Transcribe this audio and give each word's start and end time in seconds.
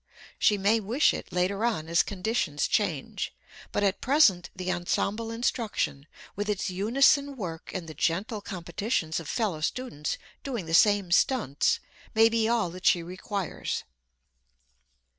She 0.39 0.57
may 0.57 0.79
wish 0.79 1.13
it 1.13 1.31
later 1.31 1.63
on 1.63 1.87
as 1.87 2.01
conditions 2.01 2.67
change, 2.67 3.35
but 3.71 3.83
at 3.83 4.01
present 4.01 4.49
the 4.55 4.73
ensemble 4.73 5.29
instruction, 5.29 6.07
with 6.35 6.49
its 6.49 6.71
unison 6.71 7.35
work 7.35 7.69
and 7.75 7.87
the 7.87 7.93
gentle 7.93 8.41
competitions 8.41 9.19
of 9.19 9.29
fellow 9.29 9.61
students 9.61 10.17
doing 10.41 10.65
the 10.65 10.73
same 10.73 11.11
stunts, 11.11 11.79
may 12.15 12.29
be 12.29 12.47
all 12.47 12.71
that 12.71 12.87
she 12.87 13.03
requires. 13.03 13.83